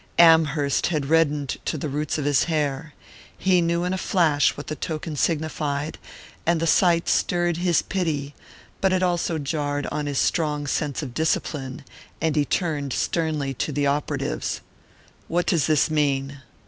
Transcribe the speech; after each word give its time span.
Amherst 0.17 0.87
had 0.87 1.09
reddened 1.11 1.57
to 1.65 1.77
the 1.77 1.87
roots 1.87 2.17
of 2.17 2.25
his 2.25 2.45
hair. 2.45 2.95
He 3.37 3.61
knew 3.61 3.83
in 3.83 3.93
a 3.93 3.99
flash 3.99 4.57
what 4.57 4.65
the 4.65 4.75
token 4.75 5.15
signified, 5.15 5.99
and 6.43 6.59
the 6.59 6.65
sight 6.65 7.07
stirred 7.07 7.57
his 7.57 7.83
pity; 7.83 8.33
but 8.81 8.91
it 8.91 9.03
also 9.03 9.37
jarred 9.37 9.85
on 9.91 10.07
his 10.07 10.17
strong 10.17 10.65
sense 10.65 11.03
of 11.03 11.13
discipline, 11.13 11.83
and 12.19 12.35
he 12.35 12.45
turned 12.45 12.93
sternly 12.93 13.53
to 13.53 13.71
the 13.71 13.85
operatives. 13.85 14.61
"What 15.27 15.45
does 15.45 15.67
this 15.67 15.91
mean?" 15.91 16.41